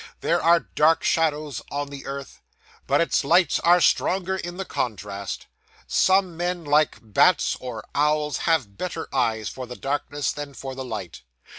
There 0.21 0.41
are 0.41 0.61
dark 0.73 1.03
shadows 1.03 1.61
on 1.69 1.89
the 1.91 2.07
earth, 2.07 2.41
but 2.87 3.01
its 3.01 3.23
lights 3.23 3.59
are 3.59 3.79
stronger 3.79 4.35
in 4.35 4.57
the 4.57 4.65
contrast. 4.65 5.45
Some 5.85 6.35
men, 6.35 6.63
like 6.65 6.97
bats 7.03 7.55
or 7.59 7.85
owls, 7.93 8.37
have 8.49 8.77
better 8.79 9.07
eyes 9.13 9.47
for 9.49 9.67
the 9.67 9.75
darkness 9.75 10.31
than 10.31 10.55
for 10.55 10.73
the 10.73 10.83
light. 10.85 11.21